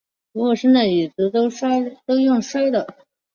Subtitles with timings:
[0.33, 2.91] 服务生椅子都用摔的